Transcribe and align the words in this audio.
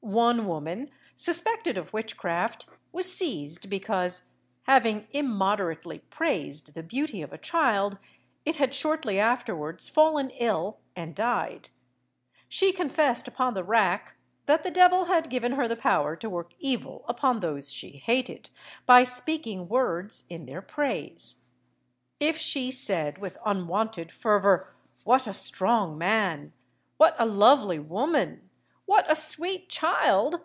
One 0.00 0.46
woman, 0.46 0.90
suspected 1.16 1.76
of 1.76 1.92
witchcraft, 1.92 2.64
was 2.92 3.12
seized 3.12 3.68
because, 3.68 4.30
having 4.62 5.06
immoderately 5.10 5.98
praised 5.98 6.74
the 6.74 6.82
beauty 6.82 7.20
of 7.20 7.30
a 7.30 7.36
child, 7.36 7.98
it 8.46 8.56
had 8.56 8.72
shortly 8.72 9.18
afterwards 9.18 9.86
fallen 9.90 10.30
ill 10.30 10.78
and 10.96 11.14
died. 11.14 11.68
She 12.48 12.72
confessed 12.72 13.28
upon 13.28 13.52
the 13.52 13.64
rack 13.64 14.16
that 14.46 14.62
the 14.62 14.70
devil 14.70 15.06
had 15.06 15.28
given 15.28 15.52
her 15.52 15.68
the 15.68 15.76
power 15.76 16.16
to 16.16 16.30
work 16.30 16.54
evil 16.58 17.04
upon 17.06 17.40
those 17.40 17.70
she 17.70 17.98
hated, 17.98 18.48
by 18.86 19.04
speaking 19.04 19.68
words 19.68 20.24
in 20.30 20.46
their 20.46 20.62
praise. 20.62 21.42
If 22.18 22.38
she 22.38 22.70
said 22.70 23.18
with 23.18 23.36
unwonted 23.44 24.10
fervour, 24.10 24.74
"What 25.04 25.26
a 25.26 25.34
strong 25.34 25.98
man!" 25.98 26.54
"What 26.96 27.14
a 27.18 27.26
lovely 27.26 27.80
woman!" 27.80 28.44
"What 28.88 29.04
a 29.10 29.14
sweet 29.16 29.68
child!" 29.68 30.40